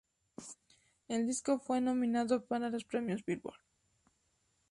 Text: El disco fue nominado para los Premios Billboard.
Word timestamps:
El 1.09 1.27
disco 1.27 1.59
fue 1.59 1.79
nominado 1.79 2.43
para 2.47 2.71
los 2.71 2.83
Premios 2.85 3.23
Billboard. 3.23 3.59